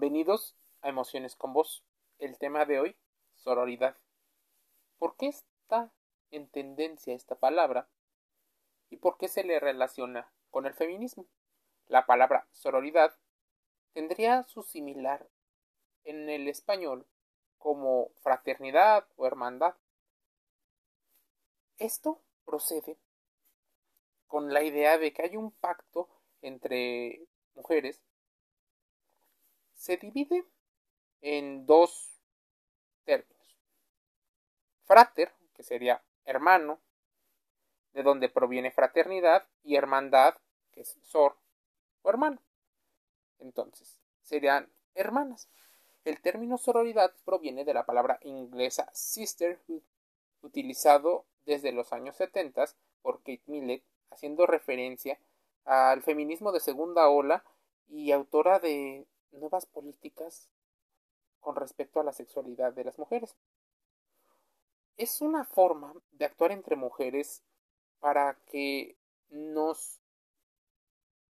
Bienvenidos 0.00 0.56
a 0.80 0.88
Emociones 0.88 1.36
con 1.36 1.52
Vos. 1.52 1.84
El 2.18 2.38
tema 2.38 2.64
de 2.64 2.80
hoy, 2.80 2.96
sororidad. 3.34 3.98
¿Por 4.96 5.14
qué 5.16 5.26
está 5.26 5.92
en 6.30 6.48
tendencia 6.48 7.12
esta 7.12 7.34
palabra? 7.34 7.86
¿Y 8.88 8.96
por 8.96 9.18
qué 9.18 9.28
se 9.28 9.44
le 9.44 9.60
relaciona 9.60 10.32
con 10.48 10.64
el 10.64 10.72
feminismo? 10.72 11.26
La 11.86 12.06
palabra 12.06 12.48
sororidad 12.50 13.14
tendría 13.92 14.42
su 14.44 14.62
similar 14.62 15.28
en 16.04 16.30
el 16.30 16.48
español 16.48 17.06
como 17.58 18.08
fraternidad 18.22 19.06
o 19.16 19.26
hermandad. 19.26 19.74
Esto 21.76 22.22
procede 22.46 22.96
con 24.28 24.54
la 24.54 24.62
idea 24.62 24.96
de 24.96 25.12
que 25.12 25.24
hay 25.24 25.36
un 25.36 25.50
pacto 25.50 26.08
entre 26.40 27.26
mujeres 27.54 28.00
se 29.80 29.96
divide 29.96 30.44
en 31.22 31.64
dos 31.64 32.20
términos. 33.04 33.58
Frater, 34.84 35.32
que 35.54 35.62
sería 35.62 36.02
hermano, 36.26 36.80
de 37.94 38.02
donde 38.02 38.28
proviene 38.28 38.70
fraternidad, 38.70 39.48
y 39.64 39.76
hermandad, 39.76 40.34
que 40.70 40.82
es 40.82 40.98
sor 41.02 41.34
o 42.02 42.10
hermano. 42.10 42.42
Entonces, 43.38 43.98
serían 44.22 44.70
hermanas. 44.94 45.48
El 46.04 46.20
término 46.20 46.58
sororidad 46.58 47.14
proviene 47.24 47.64
de 47.64 47.72
la 47.72 47.86
palabra 47.86 48.18
inglesa 48.20 48.90
sisterhood, 48.92 49.82
utilizado 50.42 51.24
desde 51.46 51.72
los 51.72 51.94
años 51.94 52.16
70 52.16 52.66
por 53.00 53.20
Kate 53.20 53.42
Millett, 53.46 53.82
haciendo 54.10 54.46
referencia 54.46 55.18
al 55.64 56.02
feminismo 56.02 56.52
de 56.52 56.60
segunda 56.60 57.08
ola 57.08 57.44
y 57.88 58.12
autora 58.12 58.58
de 58.58 59.06
nuevas 59.32 59.66
políticas 59.66 60.50
con 61.40 61.56
respecto 61.56 62.00
a 62.00 62.04
la 62.04 62.12
sexualidad 62.12 62.72
de 62.72 62.84
las 62.84 62.98
mujeres. 62.98 63.36
Es 64.96 65.20
una 65.20 65.44
forma 65.44 65.94
de 66.12 66.26
actuar 66.26 66.52
entre 66.52 66.76
mujeres 66.76 67.42
para 68.00 68.34
que 68.46 68.96
nos 69.30 70.00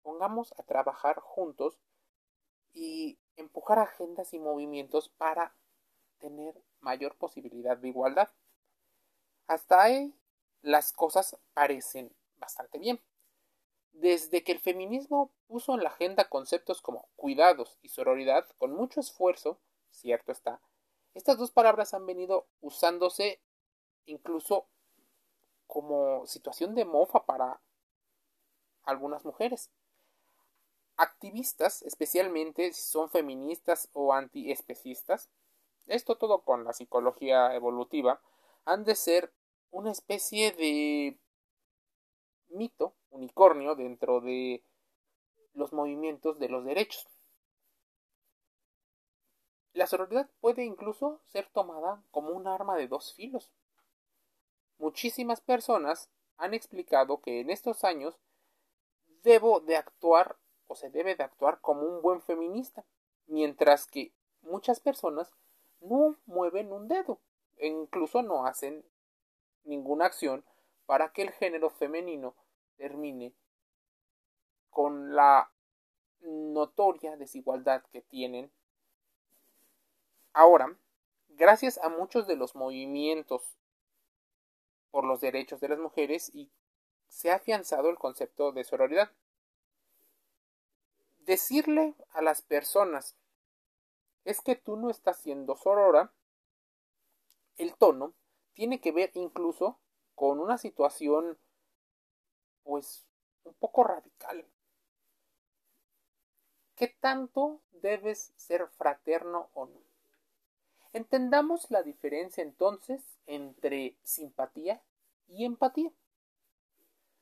pongamos 0.02 0.54
a 0.58 0.64
trabajar 0.64 1.20
juntos 1.20 1.80
y 2.74 3.18
empujar 3.36 3.80
agendas 3.80 4.34
y 4.34 4.40
movimientos 4.40 5.10
para 5.10 5.56
tener 6.20 6.62
mayor 6.82 7.16
posibilidad 7.16 7.78
de 7.78 7.90
igualdad. 7.90 8.30
Hasta 9.48 9.82
ahí 9.82 10.14
las 10.62 10.92
cosas 10.94 11.38
parecen 11.54 12.14
bastante 12.38 12.80
bien. 12.80 13.00
Desde 13.94 14.44
que 14.44 14.52
el 14.52 14.60
feminismo 14.60 15.32
puso 15.48 15.74
en 15.74 15.84
la 15.84 15.90
agenda 15.90 16.30
conceptos 16.30 16.82
como 16.82 17.08
cuidados 17.16 17.78
y 17.82 17.90
sororidad 17.90 18.46
con 18.58 18.74
mucho 18.74 19.00
esfuerzo, 19.00 19.60
cierto 19.92 20.32
está, 20.32 20.60
estas 21.14 21.38
dos 21.38 21.52
palabras 21.52 21.94
han 21.94 22.06
venido 22.06 22.48
usándose 22.62 23.40
incluso 24.06 24.66
como 25.68 26.26
situación 26.26 26.76
de 26.76 26.86
mofa 26.86 27.26
para 27.26 27.60
algunas 28.84 29.24
mujeres. 29.24 29.70
Activistas, 30.98 31.82
especialmente 31.84 32.74
si 32.74 32.82
son 32.82 33.10
feministas 33.10 33.90
o 33.94 34.14
antiespecistas, 34.14 35.30
esto 35.88 36.18
todo 36.18 36.42
con 36.42 36.64
la 36.64 36.74
psicología 36.74 37.54
evolutiva, 37.56 38.22
han 38.66 38.84
de 38.84 38.96
ser 38.96 39.32
una 39.72 39.92
especie 39.92 40.52
de 40.52 41.18
mito 42.54 42.96
unicornio 43.10 43.76
dentro 43.76 44.22
de 44.22 44.64
los 45.54 45.74
movimientos 45.74 46.40
de 46.40 46.50
los 46.50 46.66
derechos. 46.66 47.08
La 49.74 49.88
sororidad 49.88 50.30
puede 50.40 50.64
incluso 50.64 51.20
ser 51.26 51.48
tomada 51.52 52.04
como 52.12 52.30
un 52.30 52.48
arma 52.48 52.76
de 52.76 52.88
dos 52.88 53.14
filos. 53.14 53.52
Muchísimas 54.78 55.42
personas 55.42 56.10
han 56.38 56.54
explicado 56.54 57.22
que 57.22 57.40
en 57.40 57.50
estos 57.50 57.84
años 57.84 58.20
debo 59.24 59.60
de 59.62 59.78
actuar 59.78 60.38
o 60.68 60.76
se 60.76 60.90
debe 60.90 61.16
de 61.16 61.24
actuar 61.24 61.60
como 61.62 61.82
un 61.82 62.02
buen 62.02 62.22
feminista, 62.22 62.86
mientras 63.28 63.88
que 63.88 64.14
muchas 64.42 64.80
personas 64.80 65.32
no 65.80 66.18
mueven 66.26 66.72
un 66.72 66.88
dedo 66.88 67.20
e 67.58 67.68
incluso 67.68 68.22
no 68.22 68.46
hacen 68.46 68.86
ninguna 69.64 70.06
acción 70.06 70.46
para 70.86 71.12
que 71.14 71.24
el 71.24 71.32
género 71.32 71.70
femenino 71.70 72.36
termine 72.78 73.34
con 74.70 75.16
la 75.16 75.52
notoria 76.22 77.16
desigualdad 77.18 77.84
que 77.92 78.02
tienen. 78.02 78.52
Ahora, 80.34 80.76
gracias 81.30 81.78
a 81.78 81.90
muchos 81.90 82.28
de 82.28 82.36
los 82.36 82.56
movimientos 82.56 83.58
por 84.92 85.06
los 85.06 85.22
derechos 85.22 85.60
de 85.60 85.70
las 85.70 85.80
mujeres 85.80 86.34
y 86.34 86.52
se 87.08 87.32
ha 87.32 87.36
afianzado 87.36 87.90
el 87.90 87.98
concepto 87.98 88.52
de 88.52 88.64
sororidad. 88.64 89.12
Decirle 91.20 91.96
a 92.12 92.22
las 92.22 92.42
personas 92.42 93.16
es 94.26 94.42
que 94.42 94.56
tú 94.56 94.78
no 94.78 94.90
estás 94.90 95.18
siendo 95.20 95.56
sorora, 95.56 96.14
el 97.58 97.76
tono 97.76 98.14
tiene 98.54 98.82
que 98.82 98.92
ver 98.92 99.12
incluso 99.14 99.80
con 100.16 100.40
una 100.40 100.58
situación 100.58 101.38
pues 102.64 103.06
un 103.44 103.54
poco 103.56 103.84
radical. 103.84 104.46
¿Qué 106.76 106.88
tanto 107.00 107.62
debes 107.72 108.34
ser 108.36 108.68
fraterno 108.68 109.50
o 109.54 109.68
no? 109.68 109.82
Entendamos 110.92 111.72
la 111.72 111.82
diferencia 111.84 112.44
entonces 112.44 113.02
entre 113.26 113.98
simpatía 114.04 114.82
y 115.28 115.46
empatía. 115.46 115.92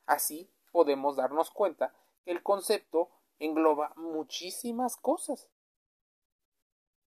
Así 0.05 0.49
podemos 0.71 1.15
darnos 1.15 1.51
cuenta 1.51 1.93
que 2.23 2.31
el 2.31 2.43
concepto 2.43 3.09
engloba 3.39 3.93
muchísimas 3.95 4.97
cosas. 4.97 5.49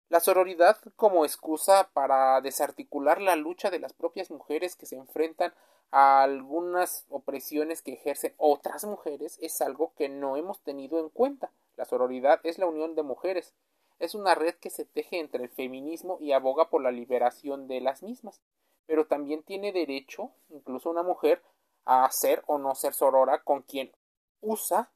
La 0.09 0.19
sororidad 0.19 0.77
como 0.95 1.25
excusa 1.25 1.89
para 1.93 2.41
desarticular 2.41 3.21
la 3.21 3.35
lucha 3.35 3.69
de 3.69 3.79
las 3.79 3.93
propias 3.93 4.29
mujeres 4.29 4.75
que 4.75 4.85
se 4.85 4.97
enfrentan 4.97 5.53
a 5.91 6.23
algunas 6.23 7.05
opresiones 7.09 7.81
que 7.81 7.93
ejercen 7.93 8.33
otras 8.37 8.85
mujeres 8.85 9.37
es 9.41 9.61
algo 9.61 9.93
que 9.95 10.07
no 10.07 10.37
hemos 10.37 10.61
tenido 10.61 10.99
en 10.99 11.09
cuenta. 11.09 11.51
La 11.75 11.85
sororidad 11.85 12.39
es 12.43 12.57
la 12.57 12.65
unión 12.65 12.95
de 12.95 13.03
mujeres. 13.03 13.53
Es 13.99 14.15
una 14.15 14.33
red 14.33 14.55
que 14.55 14.69
se 14.69 14.85
teje 14.85 15.19
entre 15.19 15.43
el 15.43 15.49
feminismo 15.49 16.17
y 16.19 16.31
aboga 16.31 16.69
por 16.69 16.81
la 16.81 16.91
liberación 16.91 17.67
de 17.67 17.81
las 17.81 18.03
mismas. 18.03 18.41
Pero 18.87 19.05
también 19.05 19.43
tiene 19.43 19.73
derecho, 19.73 20.31
incluso 20.49 20.89
una 20.89 21.03
mujer, 21.03 21.43
a 21.85 22.09
ser 22.09 22.43
o 22.47 22.57
no 22.57 22.73
ser 22.73 22.93
sorora 22.93 23.43
con 23.43 23.61
quien 23.61 23.91
usa 24.39 24.91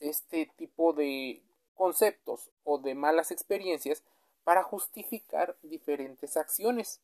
este 0.00 0.46
tipo 0.56 0.92
de 0.92 1.42
conceptos 1.74 2.50
o 2.64 2.78
de 2.78 2.94
malas 2.94 3.30
experiencias 3.30 4.02
para 4.44 4.62
justificar 4.64 5.56
diferentes 5.62 6.36
acciones. 6.36 7.00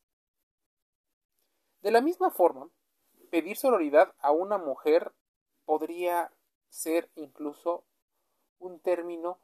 De 1.81 1.91
la 1.91 2.01
misma 2.01 2.29
forma, 2.29 2.69
pedir 3.29 3.57
sororidad 3.57 4.13
a 4.19 4.31
una 4.31 4.57
mujer 4.57 5.13
podría 5.65 6.31
ser 6.69 7.09
incluso 7.15 7.83
un 8.59 8.79
término 8.79 9.39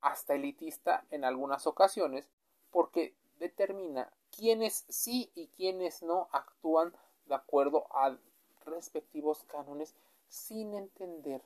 hasta 0.00 0.34
elitista 0.34 1.04
en 1.10 1.24
algunas 1.24 1.66
ocasiones 1.66 2.28
porque 2.70 3.14
determina 3.38 4.12
quiénes 4.30 4.84
sí 4.88 5.30
y 5.34 5.48
quiénes 5.48 6.02
no 6.02 6.28
actúan 6.32 6.94
de 7.26 7.34
acuerdo 7.34 7.86
a 7.90 8.16
respectivos 8.64 9.44
cánones 9.44 9.94
sin 10.28 10.74
entender 10.74 11.42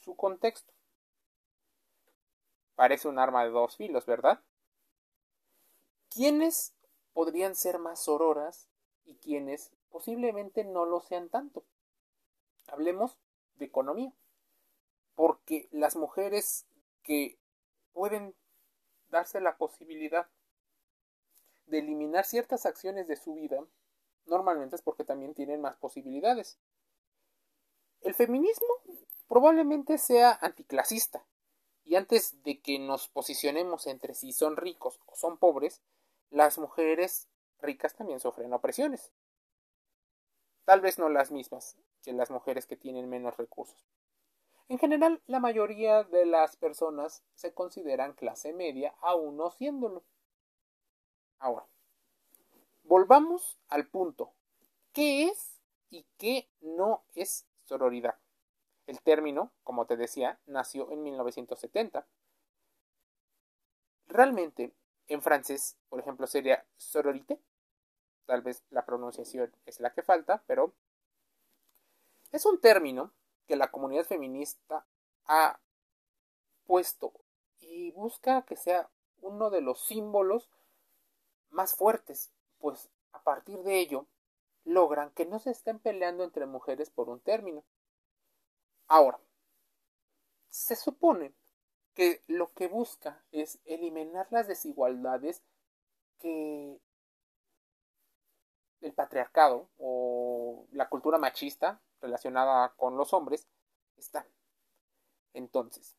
su 0.00 0.16
contexto. 0.16 0.72
Parece 2.74 3.08
un 3.08 3.18
arma 3.18 3.44
de 3.44 3.50
dos 3.50 3.76
filos, 3.76 4.04
¿verdad? 4.06 4.40
¿Quiénes 6.10 6.74
podrían 7.12 7.54
ser 7.54 7.78
más 7.78 8.00
sororas 8.00 8.68
y 9.04 9.14
quiénes 9.16 9.70
posiblemente 9.94 10.64
no 10.64 10.86
lo 10.86 11.00
sean 11.02 11.28
tanto? 11.28 11.62
Hablemos 12.66 13.16
de 13.54 13.66
economía, 13.66 14.12
porque 15.14 15.68
las 15.70 15.94
mujeres 15.94 16.66
que 17.04 17.38
pueden 17.92 18.34
darse 19.10 19.40
la 19.40 19.56
posibilidad 19.56 20.26
de 21.66 21.78
eliminar 21.78 22.24
ciertas 22.24 22.66
acciones 22.66 23.06
de 23.06 23.14
su 23.14 23.34
vida, 23.34 23.64
normalmente 24.26 24.74
es 24.74 24.82
porque 24.82 25.04
también 25.04 25.32
tienen 25.32 25.60
más 25.60 25.76
posibilidades. 25.76 26.58
El 28.00 28.14
feminismo 28.14 28.66
probablemente 29.28 29.98
sea 29.98 30.36
anticlasista, 30.42 31.24
y 31.84 31.94
antes 31.94 32.42
de 32.42 32.60
que 32.60 32.80
nos 32.80 33.06
posicionemos 33.10 33.86
entre 33.86 34.14
si 34.14 34.32
son 34.32 34.56
ricos 34.56 34.98
o 35.06 35.14
son 35.14 35.38
pobres, 35.38 35.82
las 36.30 36.58
mujeres 36.58 37.28
ricas 37.60 37.94
también 37.94 38.18
sufren 38.18 38.52
opresiones. 38.52 39.12
Tal 40.64 40.80
vez 40.80 40.98
no 40.98 41.08
las 41.08 41.30
mismas 41.30 41.76
que 42.02 42.12
las 42.12 42.30
mujeres 42.30 42.66
que 42.66 42.76
tienen 42.76 43.08
menos 43.08 43.36
recursos. 43.36 43.84
En 44.68 44.78
general, 44.78 45.20
la 45.26 45.40
mayoría 45.40 46.04
de 46.04 46.24
las 46.24 46.56
personas 46.56 47.22
se 47.34 47.52
consideran 47.52 48.14
clase 48.14 48.52
media, 48.54 48.94
aún 49.00 49.36
no 49.36 49.50
siéndolo. 49.50 50.04
Ahora, 51.38 51.66
volvamos 52.82 53.58
al 53.68 53.86
punto. 53.86 54.32
¿Qué 54.92 55.24
es 55.24 55.60
y 55.90 56.06
qué 56.16 56.48
no 56.60 57.04
es 57.14 57.46
sororidad? 57.64 58.16
El 58.86 59.00
término, 59.02 59.52
como 59.64 59.86
te 59.86 59.96
decía, 59.96 60.38
nació 60.46 60.90
en 60.90 61.02
1970. 61.02 62.06
Realmente, 64.06 64.72
en 65.08 65.20
francés, 65.20 65.76
por 65.88 66.00
ejemplo, 66.00 66.26
sería 66.26 66.64
sororité. 66.76 67.38
Tal 68.26 68.42
vez 68.42 68.62
la 68.70 68.84
pronunciación 68.84 69.54
es 69.66 69.80
la 69.80 69.92
que 69.92 70.02
falta, 70.02 70.42
pero 70.46 70.72
es 72.32 72.46
un 72.46 72.60
término 72.60 73.12
que 73.46 73.56
la 73.56 73.70
comunidad 73.70 74.04
feminista 74.04 74.86
ha 75.26 75.60
puesto 76.66 77.12
y 77.60 77.92
busca 77.92 78.42
que 78.42 78.56
sea 78.56 78.90
uno 79.20 79.50
de 79.50 79.60
los 79.60 79.80
símbolos 79.84 80.50
más 81.50 81.74
fuertes, 81.74 82.32
pues 82.58 82.90
a 83.12 83.22
partir 83.22 83.62
de 83.62 83.78
ello 83.78 84.06
logran 84.64 85.10
que 85.10 85.26
no 85.26 85.38
se 85.38 85.50
estén 85.50 85.78
peleando 85.78 86.24
entre 86.24 86.46
mujeres 86.46 86.90
por 86.90 87.08
un 87.08 87.20
término. 87.20 87.64
Ahora, 88.86 89.20
se 90.50 90.76
supone 90.76 91.34
que 91.94 92.22
lo 92.26 92.52
que 92.52 92.66
busca 92.66 93.22
es 93.30 93.60
eliminar 93.64 94.26
las 94.30 94.48
desigualdades 94.48 95.42
que 96.18 96.80
el 98.84 98.92
patriarcado 98.92 99.68
o 99.78 100.66
la 100.72 100.88
cultura 100.88 101.18
machista 101.18 101.80
relacionada 102.00 102.74
con 102.76 102.96
los 102.96 103.12
hombres 103.14 103.48
está. 103.96 104.26
Entonces, 105.32 105.96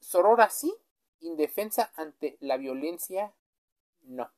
Sorora 0.00 0.48
sí, 0.50 0.74
indefensa 1.20 1.92
ante 1.96 2.36
la 2.40 2.56
violencia 2.56 3.34
no. 4.02 4.30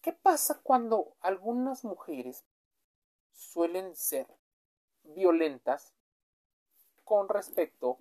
¿Qué 0.00 0.12
pasa 0.12 0.60
cuando 0.62 1.14
algunas 1.20 1.84
mujeres 1.84 2.44
suelen 3.32 3.94
ser 3.94 4.26
violentas 5.02 5.92
con 7.04 7.28
respecto 7.28 7.98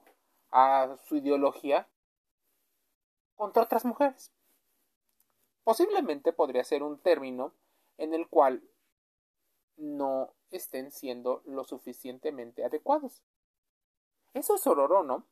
a 0.51 0.97
su 1.07 1.17
ideología 1.17 1.87
contra 3.35 3.63
otras 3.63 3.83
mujeres? 3.83 4.31
Posiblemente 5.63 6.31
podría 6.31 6.63
ser 6.63 6.83
un 6.83 6.99
término 6.99 7.53
en 7.97 8.13
el 8.13 8.27
cual 8.27 8.63
no 9.75 10.33
estén 10.51 10.91
siendo 10.91 11.41
lo 11.45 11.63
suficientemente 11.63 12.63
adecuados. 12.63 13.21
Eso 14.33 14.55
es 14.55 14.67
Ororo, 14.67 15.03
¿no? 15.03 15.25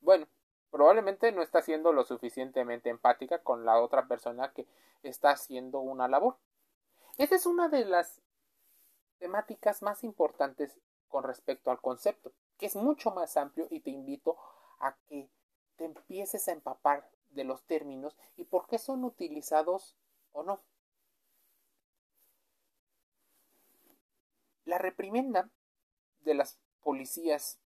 Bueno, 0.00 0.26
probablemente 0.70 1.32
no 1.32 1.42
está 1.42 1.62
siendo 1.62 1.92
lo 1.92 2.04
suficientemente 2.04 2.90
empática 2.90 3.42
con 3.42 3.64
la 3.64 3.80
otra 3.80 4.06
persona 4.06 4.52
que 4.52 4.66
está 5.02 5.30
haciendo 5.30 5.80
una 5.80 6.08
labor. 6.08 6.36
Esa 7.16 7.36
es 7.36 7.46
una 7.46 7.68
de 7.68 7.84
las 7.84 8.20
temáticas 9.18 9.82
más 9.82 10.04
importantes 10.04 10.78
con 11.08 11.22
respecto 11.24 11.70
al 11.70 11.80
concepto, 11.80 12.32
que 12.58 12.66
es 12.66 12.76
mucho 12.76 13.12
más 13.12 13.36
amplio 13.36 13.68
y 13.70 13.80
te 13.80 13.90
invito 13.90 14.36
a 14.80 14.96
que 15.08 15.30
te 15.76 15.84
empieces 15.84 16.48
a 16.48 16.52
empapar 16.52 17.08
de 17.30 17.44
los 17.44 17.62
términos 17.64 18.16
y 18.36 18.44
por 18.44 18.66
qué 18.66 18.78
son 18.78 19.04
utilizados 19.04 19.96
o 20.32 20.42
no. 20.42 20.60
La 24.64 24.78
reprimenda 24.78 25.50
de 26.20 26.34
las 26.34 26.58
policías 26.82 27.58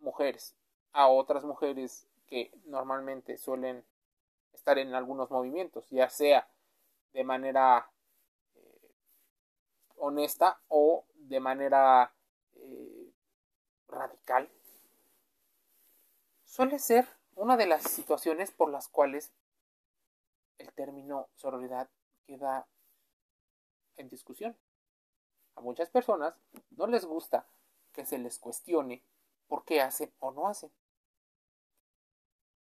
mujeres 0.00 0.54
a 0.92 1.08
otras 1.08 1.44
mujeres 1.44 2.06
que 2.26 2.52
normalmente 2.64 3.36
suelen 3.36 3.84
estar 4.52 4.78
en 4.78 4.94
algunos 4.94 5.30
movimientos, 5.30 5.88
ya 5.90 6.08
sea 6.08 6.48
de 7.12 7.24
manera 7.24 7.90
eh, 8.54 8.90
honesta 9.96 10.60
o 10.68 11.04
de 11.14 11.40
manera 11.40 12.14
eh, 12.54 13.12
radical, 13.88 14.50
suele 16.44 16.78
ser 16.78 17.08
una 17.34 17.56
de 17.56 17.66
las 17.66 17.82
situaciones 17.82 18.52
por 18.52 18.70
las 18.70 18.88
cuales 18.88 19.32
el 20.58 20.72
término 20.72 21.28
sororidad 21.34 21.88
queda 22.26 22.66
en 23.96 24.08
discusión. 24.08 24.56
A 25.56 25.60
muchas 25.60 25.90
personas 25.90 26.34
no 26.70 26.86
les 26.86 27.04
gusta 27.04 27.46
que 27.92 28.04
se 28.04 28.18
les 28.18 28.38
cuestione 28.38 29.02
por 29.46 29.64
qué 29.64 29.80
hacen 29.80 30.12
o 30.18 30.32
no 30.32 30.48
hacen. 30.48 30.72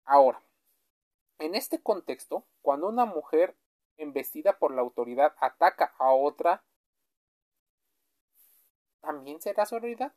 Ahora, 0.06 0.42
en 1.40 1.56
este 1.56 1.82
contexto, 1.82 2.46
cuando 2.62 2.90
una 2.90 3.06
mujer 3.06 3.56
embestida 3.98 4.58
por 4.58 4.74
la 4.74 4.82
autoridad 4.82 5.36
ataca 5.40 5.94
a 5.98 6.12
otra, 6.12 6.64
¿también 9.00 9.42
será 9.42 9.66
sororidad? 9.66 10.14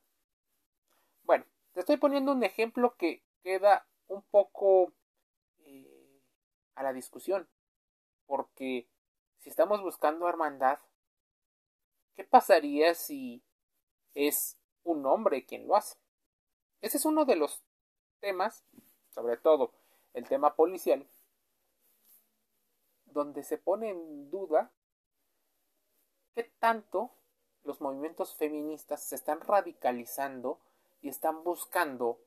Bueno, 1.23 1.45
te 1.73 1.81
estoy 1.81 1.97
poniendo 1.97 2.33
un 2.33 2.43
ejemplo 2.43 2.97
que 2.97 3.23
queda 3.43 3.87
un 4.09 4.23
poco 4.23 4.93
eh, 5.65 6.23
a 6.75 6.83
la 6.83 6.93
discusión, 6.93 7.49
porque 8.27 8.89
si 9.39 9.51
estamos 9.51 9.83
buscando 9.83 10.29
hermandad, 10.29 10.79
¿Qué 12.17 12.25
pasaría 12.25 12.95
si 12.95 13.43
es 14.15 14.57
un 14.85 15.05
hombre 15.07 15.45
quien 15.45 15.67
lo 15.67 15.77
hace? 15.77 15.97
Ese 16.81 16.99
es 16.99 17.05
uno 17.05 17.25
de 17.25 17.37
los 17.37 17.63
temas, 18.21 18.65
sobre 19.11 19.37
todo 19.37 19.73
el 20.13 20.29
tema 20.29 20.55
policial, 20.55 21.09
donde 23.07 23.43
se 23.43 23.59
pone 23.59 23.91
en 23.91 24.31
duda 24.31 24.71
qué 26.35 26.45
tanto 26.59 27.11
los 27.65 27.81
movimientos 27.81 28.35
feministas 28.35 29.03
se 29.03 29.17
están 29.17 29.41
radicalizando 29.41 30.61
y 31.01 31.09
están 31.09 31.43
buscando 31.43 32.21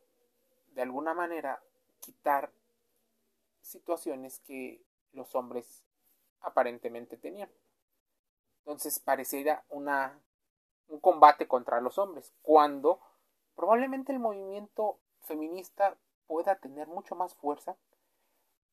de 0.74 0.82
alguna 0.82 1.14
manera 1.14 1.62
quitar 2.00 2.52
situaciones 3.62 4.40
que 4.40 4.82
los 5.14 5.36
hombres 5.36 5.84
aparentemente 6.42 7.18
tenían. 7.18 7.50
Entonces 8.68 9.00
pareciera 9.00 9.64
una, 9.70 10.22
un 10.90 11.00
combate 11.00 11.48
contra 11.48 11.80
los 11.80 11.98
hombres, 11.98 12.34
cuando 12.42 13.00
probablemente 13.56 14.12
el 14.12 14.20
movimiento 14.20 15.00
feminista 15.22 15.98
pueda 16.26 16.60
tener 16.60 16.86
mucho 16.90 17.16
más 17.16 17.34
fuerza, 17.34 17.78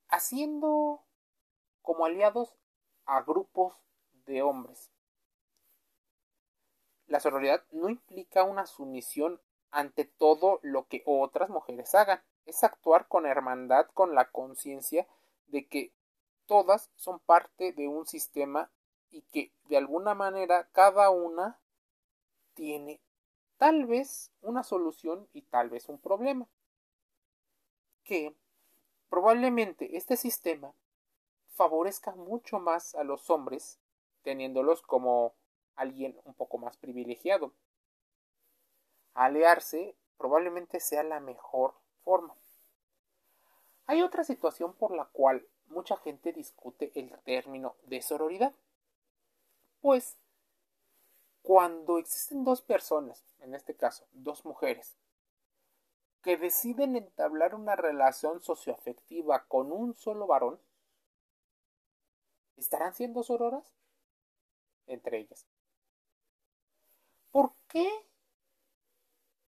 haciendo 0.08 1.04
como 1.80 2.06
aliados 2.06 2.56
a 3.04 3.22
grupos 3.22 3.76
de 4.26 4.42
hombres. 4.42 4.90
La 7.06 7.20
sororidad 7.20 7.62
no 7.70 7.88
implica 7.88 8.42
una 8.42 8.66
sumisión 8.66 9.40
ante 9.70 10.06
todo 10.06 10.58
lo 10.62 10.88
que 10.88 11.04
otras 11.06 11.50
mujeres 11.50 11.94
hagan, 11.94 12.20
es 12.46 12.64
actuar 12.64 13.06
con 13.06 13.26
hermandad, 13.26 13.86
con 13.94 14.16
la 14.16 14.32
conciencia 14.32 15.06
de 15.46 15.68
que 15.68 15.94
todas 16.46 16.90
son 16.96 17.20
parte 17.20 17.72
de 17.72 17.86
un 17.86 18.06
sistema 18.06 18.72
y 19.14 19.22
que 19.30 19.52
de 19.68 19.76
alguna 19.76 20.12
manera 20.14 20.68
cada 20.72 21.08
una 21.10 21.60
tiene 22.54 23.00
tal 23.58 23.86
vez 23.86 24.32
una 24.42 24.64
solución 24.64 25.28
y 25.32 25.42
tal 25.42 25.70
vez 25.70 25.88
un 25.88 25.98
problema. 25.98 26.48
Que 28.02 28.34
probablemente 29.08 29.96
este 29.96 30.16
sistema 30.16 30.74
favorezca 31.46 32.16
mucho 32.16 32.58
más 32.58 32.96
a 32.96 33.04
los 33.04 33.30
hombres 33.30 33.78
teniéndolos 34.22 34.82
como 34.82 35.34
alguien 35.76 36.20
un 36.24 36.34
poco 36.34 36.58
más 36.58 36.76
privilegiado. 36.76 37.52
Alearse 39.14 39.94
probablemente 40.18 40.80
sea 40.80 41.04
la 41.04 41.20
mejor 41.20 41.74
forma. 42.02 42.34
Hay 43.86 44.02
otra 44.02 44.24
situación 44.24 44.72
por 44.74 44.96
la 44.96 45.04
cual 45.04 45.46
mucha 45.68 45.96
gente 45.98 46.32
discute 46.32 46.90
el 46.96 47.16
término 47.20 47.76
de 47.84 48.02
sororidad. 48.02 48.52
Pues 49.84 50.16
cuando 51.42 51.98
existen 51.98 52.42
dos 52.42 52.62
personas, 52.62 53.22
en 53.40 53.54
este 53.54 53.76
caso 53.76 54.08
dos 54.12 54.46
mujeres, 54.46 54.96
que 56.22 56.38
deciden 56.38 56.96
entablar 56.96 57.54
una 57.54 57.76
relación 57.76 58.40
socioafectiva 58.40 59.44
con 59.44 59.72
un 59.72 59.94
solo 59.94 60.26
varón, 60.26 60.58
¿estarán 62.56 62.94
siendo 62.94 63.22
sororas? 63.22 63.74
Entre 64.86 65.18
ellas. 65.18 65.46
¿Por 67.30 67.52
qué 67.68 67.86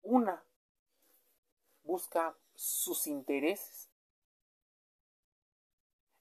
una 0.02 0.42
busca 1.84 2.36
sus 2.56 3.06
intereses? 3.06 3.88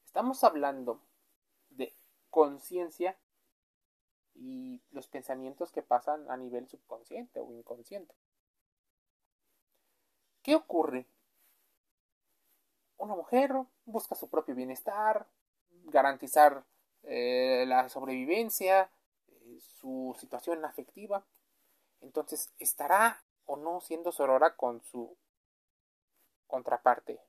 Estamos 0.05 0.43
hablando 0.43 1.01
de 1.69 1.95
conciencia 2.29 3.17
y 4.35 4.81
los 4.91 5.07
pensamientos 5.07 5.71
que 5.71 5.81
pasan 5.81 6.29
a 6.29 6.37
nivel 6.37 6.67
subconsciente 6.67 7.39
o 7.39 7.51
inconsciente. 7.53 8.15
¿Qué 10.41 10.55
ocurre? 10.55 11.07
Una 12.97 13.15
mujer 13.15 13.53
busca 13.85 14.15
su 14.15 14.29
propio 14.29 14.55
bienestar, 14.55 15.27
garantizar 15.85 16.65
eh, 17.03 17.65
la 17.67 17.89
sobrevivencia, 17.89 18.89
eh, 19.27 19.59
su 19.59 20.15
situación 20.19 20.63
afectiva. 20.65 21.25
Entonces, 22.01 22.53
¿estará 22.59 23.23
o 23.45 23.57
no 23.57 23.81
siendo 23.81 24.11
sorora 24.11 24.55
con 24.55 24.81
su 24.83 25.17
contraparte? 26.47 27.19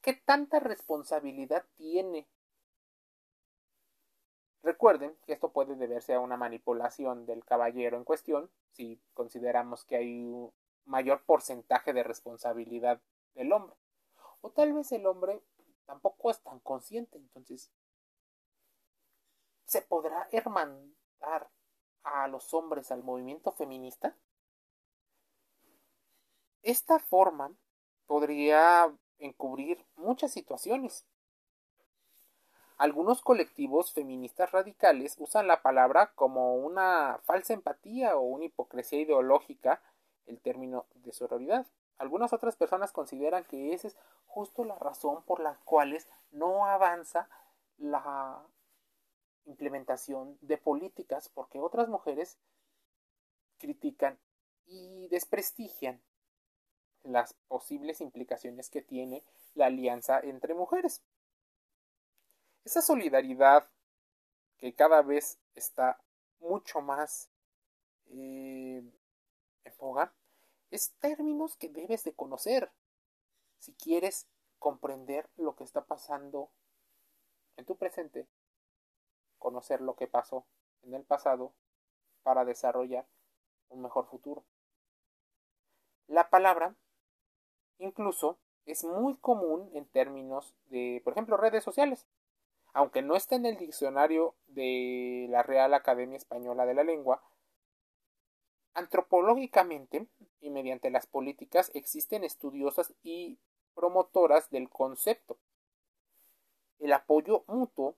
¿Qué 0.00 0.14
tanta 0.14 0.60
responsabilidad 0.60 1.64
tiene? 1.76 2.26
Recuerden 4.62 5.16
que 5.24 5.32
esto 5.32 5.52
puede 5.52 5.74
deberse 5.76 6.14
a 6.14 6.20
una 6.20 6.36
manipulación 6.36 7.24
del 7.24 7.44
caballero 7.44 7.96
en 7.96 8.04
cuestión, 8.04 8.50
si 8.72 9.00
consideramos 9.14 9.84
que 9.84 9.96
hay 9.96 10.22
un 10.22 10.52
mayor 10.84 11.22
porcentaje 11.24 11.92
de 11.92 12.02
responsabilidad 12.02 13.00
del 13.34 13.52
hombre. 13.52 13.74
O 14.42 14.50
tal 14.50 14.72
vez 14.72 14.92
el 14.92 15.06
hombre 15.06 15.42
tampoco 15.86 16.30
es 16.30 16.40
tan 16.42 16.60
consciente, 16.60 17.18
entonces 17.18 17.70
¿se 19.64 19.82
podrá 19.82 20.28
hermandar 20.32 21.48
a 22.02 22.28
los 22.28 22.52
hombres 22.54 22.90
al 22.90 23.02
movimiento 23.02 23.52
feminista? 23.52 24.16
Esta 26.62 26.98
forma 26.98 27.54
podría 28.06 28.94
encubrir 29.18 29.86
muchas 29.96 30.32
situaciones. 30.32 31.06
Algunos 32.80 33.20
colectivos 33.20 33.92
feministas 33.92 34.52
radicales 34.52 35.16
usan 35.18 35.46
la 35.46 35.60
palabra 35.60 36.14
como 36.14 36.54
una 36.54 37.20
falsa 37.24 37.52
empatía 37.52 38.16
o 38.16 38.22
una 38.22 38.46
hipocresía 38.46 39.02
ideológica, 39.02 39.82
el 40.24 40.40
término 40.40 40.86
de 40.94 41.12
sororidad. 41.12 41.66
Algunas 41.98 42.32
otras 42.32 42.56
personas 42.56 42.90
consideran 42.90 43.44
que 43.44 43.74
esa 43.74 43.88
es 43.88 43.98
justo 44.26 44.64
la 44.64 44.78
razón 44.78 45.22
por 45.24 45.40
la 45.40 45.58
cual 45.66 45.94
no 46.30 46.64
avanza 46.64 47.28
la 47.76 48.42
implementación 49.44 50.38
de 50.40 50.56
políticas 50.56 51.28
porque 51.28 51.60
otras 51.60 51.86
mujeres 51.86 52.38
critican 53.58 54.18
y 54.66 55.06
desprestigian 55.08 56.00
las 57.02 57.34
posibles 57.46 58.00
implicaciones 58.00 58.70
que 58.70 58.80
tiene 58.80 59.22
la 59.54 59.66
alianza 59.66 60.18
entre 60.20 60.54
mujeres. 60.54 61.02
Esa 62.64 62.82
solidaridad 62.82 63.68
que 64.58 64.74
cada 64.74 65.02
vez 65.02 65.38
está 65.54 65.98
mucho 66.40 66.80
más 66.80 67.30
eh, 68.08 68.82
en 69.64 69.76
boga 69.78 70.12
es 70.70 70.92
términos 71.00 71.56
que 71.56 71.68
debes 71.68 72.04
de 72.04 72.14
conocer 72.14 72.70
si 73.58 73.72
quieres 73.74 74.28
comprender 74.58 75.28
lo 75.36 75.56
que 75.56 75.64
está 75.64 75.84
pasando 75.84 76.50
en 77.56 77.64
tu 77.64 77.76
presente, 77.76 78.26
conocer 79.38 79.80
lo 79.80 79.96
que 79.96 80.06
pasó 80.06 80.46
en 80.82 80.94
el 80.94 81.04
pasado 81.04 81.54
para 82.22 82.44
desarrollar 82.44 83.06
un 83.68 83.82
mejor 83.82 84.06
futuro. 84.06 84.44
La 86.06 86.28
palabra 86.28 86.74
incluso 87.78 88.38
es 88.66 88.84
muy 88.84 89.16
común 89.16 89.70
en 89.74 89.86
términos 89.86 90.54
de, 90.66 91.00
por 91.04 91.14
ejemplo, 91.14 91.36
redes 91.36 91.64
sociales. 91.64 92.06
Aunque 92.72 93.02
no 93.02 93.16
está 93.16 93.36
en 93.36 93.46
el 93.46 93.56
diccionario 93.56 94.34
de 94.46 95.26
la 95.30 95.42
Real 95.42 95.74
Academia 95.74 96.16
Española 96.16 96.66
de 96.66 96.74
la 96.74 96.84
Lengua, 96.84 97.22
antropológicamente 98.74 100.06
y 100.40 100.50
mediante 100.50 100.90
las 100.90 101.06
políticas 101.06 101.70
existen 101.74 102.24
estudiosas 102.24 102.94
y 103.02 103.38
promotoras 103.74 104.50
del 104.50 104.68
concepto. 104.68 105.38
El 106.78 106.92
apoyo 106.92 107.44
mutuo 107.46 107.96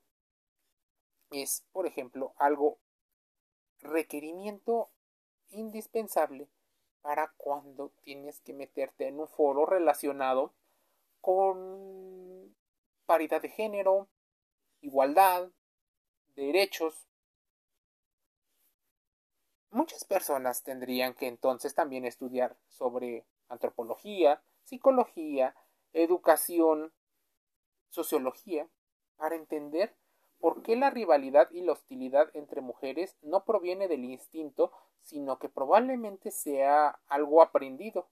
es, 1.31 1.65
por 1.73 1.87
ejemplo, 1.87 2.35
algo 2.37 2.79
requerimiento 3.81 4.91
indispensable 5.51 6.49
para 7.01 7.33
cuando 7.37 7.91
tienes 8.03 8.41
que 8.41 8.55
meterte 8.55 9.09
en 9.09 9.21
un 9.21 9.29
foro 9.29 9.67
relacionado 9.67 10.55
con 11.21 12.55
paridad 13.07 13.43
de 13.43 13.49
género, 13.49 14.09
igualdad, 14.83 15.51
derechos. 16.35 17.09
Muchas 19.71 20.05
personas 20.05 20.63
tendrían 20.63 21.15
que 21.15 21.29
entonces 21.29 21.75
también 21.75 22.05
estudiar 22.05 22.57
sobre 22.69 23.25
antropología, 23.49 24.43
psicología, 24.65 25.55
educación, 25.95 26.93
sociología, 27.89 28.69
para 29.17 29.37
entender 29.37 29.95
por 30.39 30.63
qué 30.63 30.77
la 30.77 30.91
rivalidad 30.91 31.49
y 31.53 31.63
la 31.63 31.73
hostilidad 31.73 32.29
entre 32.35 32.61
mujeres 32.61 33.17
no 33.23 33.45
proviene 33.45 33.89
del 33.89 34.05
instinto, 34.05 34.73
sino 35.01 35.39
que 35.39 35.49
probablemente 35.49 36.31
sea 36.31 37.01
algo 37.07 37.43
aprendido. 37.43 38.09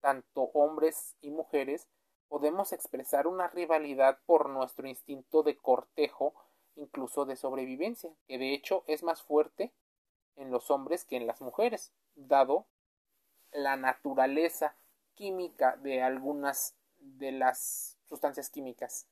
Tanto 0.00 0.42
hombres 0.54 1.16
y 1.20 1.30
mujeres 1.30 1.88
podemos 2.28 2.72
expresar 2.72 3.26
una 3.26 3.48
rivalidad 3.48 4.18
por 4.26 4.48
nuestro 4.48 4.86
instinto 4.86 5.42
de 5.42 5.56
cortejo, 5.56 6.34
incluso 6.74 7.24
de 7.24 7.36
sobrevivencia, 7.36 8.10
que 8.26 8.38
de 8.38 8.54
hecho 8.54 8.84
es 8.86 9.02
más 9.02 9.22
fuerte 9.22 9.72
en 10.36 10.50
los 10.50 10.70
hombres 10.70 11.04
que 11.04 11.16
en 11.16 11.26
las 11.26 11.40
mujeres, 11.40 11.92
dado 12.14 12.66
la 13.52 13.76
naturaleza 13.76 14.76
química 15.14 15.76
de 15.76 16.02
algunas 16.02 16.76
de 16.98 17.32
las 17.32 17.96
sustancias 18.08 18.50
químicas 18.50 19.06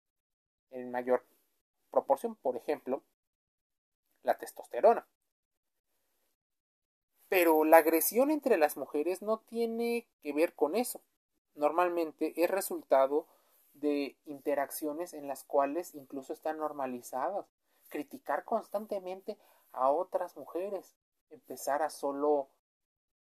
en 0.70 0.90
mayor 0.90 1.24
proporción, 1.90 2.34
por 2.34 2.56
ejemplo, 2.56 3.02
la 4.22 4.36
testosterona. 4.36 5.06
Pero 7.28 7.64
la 7.64 7.78
agresión 7.78 8.30
entre 8.30 8.58
las 8.58 8.76
mujeres 8.76 9.22
no 9.22 9.38
tiene 9.38 10.06
que 10.22 10.32
ver 10.32 10.54
con 10.54 10.76
eso. 10.76 11.00
Normalmente 11.54 12.32
es 12.36 12.50
resultado 12.50 13.26
de 13.74 14.16
interacciones 14.26 15.14
en 15.14 15.28
las 15.28 15.44
cuales 15.44 15.94
incluso 15.94 16.32
están 16.32 16.58
normalizadas. 16.58 17.46
Criticar 17.88 18.44
constantemente 18.44 19.38
a 19.72 19.90
otras 19.90 20.36
mujeres, 20.36 20.96
empezar 21.30 21.82
a 21.82 21.90
solo 21.90 22.48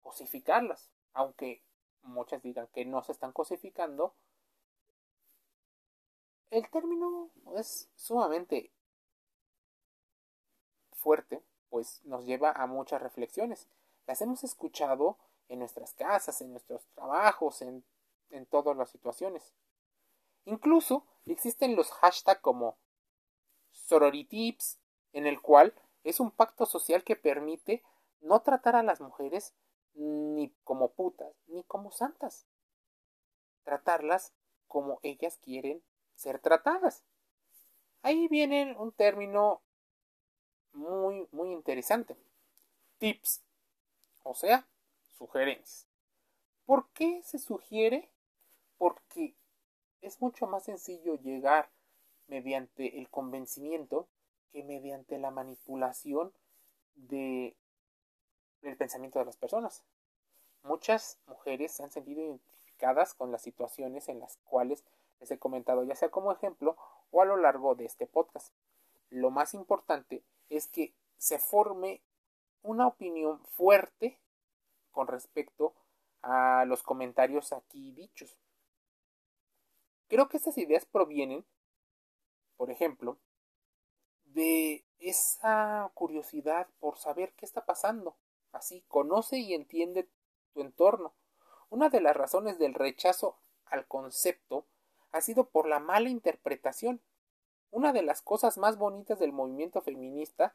cosificarlas, 0.02 0.90
aunque 1.12 1.62
muchas 2.02 2.42
digan 2.42 2.68
que 2.68 2.85
no 2.85 3.02
se 3.02 3.12
están 3.12 3.33
cosificando, 3.33 4.14
el 6.50 6.68
término 6.71 7.30
es 7.56 7.88
sumamente 7.97 8.71
fuerte, 10.92 11.42
pues 11.71 12.04
nos 12.04 12.25
lleva 12.25 12.52
a 12.52 12.66
muchas 12.66 13.02
reflexiones. 13.02 13.68
Las 14.06 14.21
hemos 14.23 14.45
escuchado 14.45 15.18
en 15.49 15.59
nuestras 15.59 15.92
casas, 15.95 16.40
en 16.40 16.52
nuestros 16.52 16.87
trabajos, 16.95 17.62
en, 17.62 17.85
en 18.30 18.47
todas 18.47 18.76
las 18.76 18.90
situaciones. 18.90 19.54
Incluso 20.45 21.06
existen 21.26 21.76
los 21.76 21.90
hashtags 21.90 22.40
como 22.40 22.78
sororitips, 23.73 24.78
en 25.12 25.26
el 25.26 25.40
cual 25.40 25.75
es 26.04 26.21
un 26.21 26.30
pacto 26.30 26.66
social 26.66 27.04
que 27.04 27.16
permite 27.16 27.83
no 28.21 28.40
tratar 28.42 28.76
a 28.76 28.83
las 28.83 29.00
mujeres 29.00 29.54
ni 29.95 30.54
como 30.64 30.92
putas, 30.92 31.35
ni 31.47 31.64
como 31.64 31.90
santas. 31.90 32.47
Tratarlas 33.64 34.33
como 34.68 35.00
ellas 35.02 35.38
quieren 35.38 35.83
ser 36.14 36.38
tratadas. 36.38 37.02
Ahí 38.02 38.28
viene 38.28 38.76
un 38.78 38.92
término 38.92 39.62
muy, 40.73 41.26
muy 41.33 41.50
interesante. 41.52 42.16
Tips, 42.99 43.42
o 44.23 44.35
sea, 44.35 44.68
sugerencias. 45.18 45.88
¿Por 46.66 46.88
qué 46.90 47.23
se 47.25 47.38
sugiere? 47.38 48.11
Porque 48.78 49.35
es 50.02 50.21
mucho 50.21 50.47
más 50.47 50.64
sencillo 50.64 51.16
llegar 51.16 51.71
mediante 52.28 52.99
el 52.99 53.09
convencimiento 53.09 54.09
que 54.52 54.62
mediante 54.62 55.18
la 55.18 55.30
manipulación 55.30 56.33
de 56.95 57.56
el 58.62 58.76
pensamiento 58.76 59.18
de 59.18 59.26
las 59.26 59.37
personas. 59.37 59.85
Muchas 60.62 61.18
mujeres 61.26 61.73
se 61.73 61.85
han 61.85 61.90
sentido 61.90 62.23
identificadas 62.23 63.14
con 63.14 63.30
las 63.30 63.42
situaciones 63.42 64.09
en 64.09 64.18
las 64.18 64.37
cuales 64.38 64.85
les 65.21 65.30
he 65.30 65.38
comentado, 65.38 65.85
ya 65.85 65.95
sea 65.95 66.11
como 66.11 66.33
ejemplo 66.33 66.76
o 67.11 67.23
a 67.23 67.25
lo 67.25 67.37
largo 67.37 67.75
de 67.75 67.85
este 67.85 68.06
podcast. 68.06 68.52
Lo 69.11 69.30
más 69.30 69.54
importante 69.54 70.23
es 70.50 70.66
que 70.66 70.92
se 71.18 71.38
forme 71.38 72.02
una 72.62 72.87
opinión 72.87 73.40
fuerte 73.56 74.18
con 74.90 75.06
respecto 75.06 75.75
a 76.23 76.64
los 76.66 76.83
comentarios 76.83 77.52
aquí 77.52 77.92
dichos. 77.92 78.37
Creo 80.09 80.29
que 80.29 80.37
estas 80.37 80.59
ideas 80.59 80.87
provienen, 80.87 81.45
por 82.57 82.71
ejemplo, 82.71 83.19
de 84.25 84.85
esa 84.99 85.91
curiosidad 85.95 86.69
por 86.79 86.99
saber 86.99 87.33
qué 87.35 87.45
está 87.45 87.65
pasando. 87.65 88.17
Así, 88.53 88.85
conoce 88.89 89.39
y 89.39 89.55
entiende 89.55 90.09
tu 90.53 90.61
entorno. 90.61 91.15
Una 91.69 91.89
de 91.89 92.01
las 92.01 92.17
razones 92.17 92.59
del 92.59 92.75
rechazo 92.75 93.39
al 93.67 93.87
concepto 93.87 94.67
ha 95.11 95.21
sido 95.21 95.49
por 95.49 95.67
la 95.67 95.81
mala 95.81 96.09
interpretación. 96.09 97.01
Una 97.71 97.93
de 97.93 98.03
las 98.03 98.23
cosas 98.23 98.59
más 98.59 98.79
bonitas 98.79 99.19
del 99.19 99.33
movimiento 99.33 99.83
feminista 99.83 100.55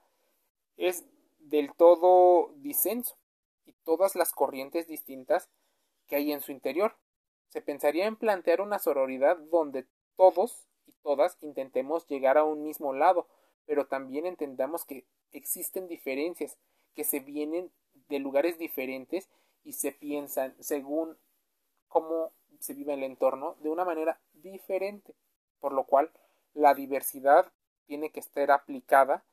es 0.77 1.05
del 1.39 1.74
todo 1.74 2.53
disenso 2.58 3.17
y 3.65 3.74
todas 3.84 4.15
las 4.15 4.31
corrientes 4.31 4.88
distintas 4.88 5.50
que 6.08 6.15
hay 6.15 6.31
en 6.31 6.41
su 6.41 6.51
interior. 6.51 6.96
Se 7.51 7.62
pensaría 7.62 8.08
en 8.08 8.15
plantear 8.15 8.62
una 8.62 8.79
sororidad 8.79 9.38
donde 9.38 9.86
todos 10.15 10.70
y 10.88 10.93
todas 11.03 11.38
intentemos 11.41 12.08
llegar 12.08 12.38
a 12.38 12.46
un 12.46 12.63
mismo 12.63 12.93
lado, 12.93 13.27
pero 13.65 13.88
también 13.88 14.25
entendamos 14.25 14.86
que 14.86 15.05
existen 15.34 15.89
diferencias 15.89 16.58
que 16.96 17.03
se 17.03 17.20
vienen 17.20 17.70
de 18.08 18.20
lugares 18.20 18.58
diferentes 18.58 19.29
y 19.65 19.74
se 19.74 19.91
piensan 19.91 20.55
según 20.62 21.17
cómo 21.89 22.31
se 22.62 22.74
vive 22.74 22.93
el 22.93 23.03
entorno 23.03 23.58
de 23.60 23.70
una 23.70 23.84
manera 23.84 24.22
diferente, 24.31 25.13
por 25.60 25.74
lo 25.74 25.84
cual 25.84 26.10
la 26.53 26.74
diversidad 26.74 27.51
tiene 27.86 28.12
que 28.12 28.22
estar 28.22 28.50
aplicada 28.51 29.25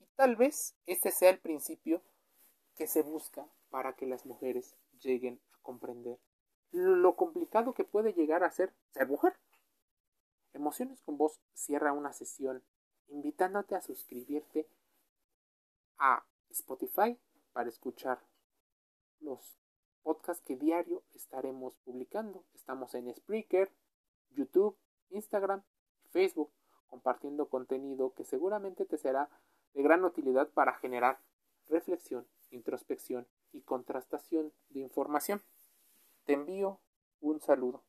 y 0.00 0.06
tal 0.16 0.34
vez 0.34 0.74
este 0.86 1.12
sea 1.12 1.30
el 1.30 1.38
principio 1.38 2.02
que 2.74 2.88
se 2.88 3.02
busca 3.02 3.46
para 3.68 3.92
que 3.92 4.06
las 4.06 4.26
mujeres 4.26 4.74
lleguen 5.00 5.40
a 5.52 5.58
comprender 5.62 6.18
lo 6.72 7.16
complicado 7.16 7.74
que 7.74 7.84
puede 7.84 8.12
llegar 8.12 8.44
a 8.44 8.50
ser 8.50 8.72
ser 8.90 9.08
mujer. 9.08 9.36
Emociones 10.52 11.00
con 11.02 11.16
Voz 11.16 11.40
cierra 11.54 11.92
una 11.92 12.12
sesión 12.12 12.62
invitándote 13.08 13.74
a 13.74 13.80
suscribirte 13.80 14.68
a 15.98 16.24
Spotify 16.50 17.18
para 17.52 17.68
escuchar 17.68 18.20
los 19.20 19.58
podcasts 20.02 20.44
que 20.44 20.56
diario 20.56 21.02
estaremos 21.14 21.76
publicando. 21.84 22.44
Estamos 22.54 22.94
en 22.94 23.14
Spreaker, 23.14 23.72
YouTube, 24.30 24.76
Instagram 25.10 25.62
Facebook 26.10 26.50
compartiendo 26.88 27.48
contenido 27.48 28.12
que 28.14 28.24
seguramente 28.24 28.84
te 28.84 28.98
será 28.98 29.30
de 29.74 29.82
gran 29.82 30.04
utilidad 30.04 30.48
para 30.50 30.74
generar 30.74 31.20
reflexión, 31.68 32.26
introspección 32.50 33.28
y 33.52 33.62
contrastación 33.62 34.52
de 34.70 34.80
información. 34.80 35.40
Te 36.30 36.34
envío 36.34 36.80
un 37.22 37.40
saludo. 37.40 37.82